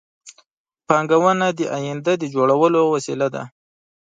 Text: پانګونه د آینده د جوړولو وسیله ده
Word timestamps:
پانګونه 0.87 1.47
د 1.57 1.61
آینده 1.77 2.13
د 2.17 2.23
جوړولو 2.33 2.81
وسیله 2.93 3.27
ده 3.35 3.43